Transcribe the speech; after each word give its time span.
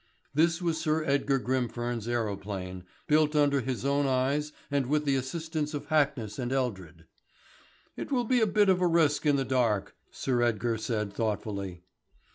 This 0.33 0.63
was 0.63 0.79
Sir 0.81 1.03
Edgar 1.03 1.37
Grimfern's 1.37 2.07
aerophane, 2.07 2.85
built 3.05 3.35
under 3.35 3.61
his 3.61 3.85
own 3.85 4.07
eyes 4.07 4.51
and 4.71 4.87
with 4.87 5.05
the 5.05 5.15
assistance 5.15 5.75
of 5.75 5.89
Hackness 5.89 6.39
and 6.39 6.51
Eldred. 6.51 7.05
"It 7.95 8.11
will 8.11 8.23
be 8.25 8.41
a 8.41 8.47
bit 8.47 8.67
of 8.67 8.81
risk 8.81 9.27
in 9.27 9.35
the 9.35 9.45
dark," 9.45 9.95
Sir 10.09 10.41
Edgar 10.41 10.79
said 10.79 11.13
thoughtfully. 11.13 11.83